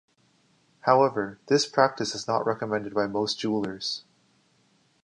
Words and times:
However, 0.79 1.37
this 1.45 1.67
practice 1.67 2.15
is 2.15 2.27
not 2.27 2.43
recommended 2.43 2.95
by 2.95 3.05
most 3.05 3.37
jewelers. 3.37 4.03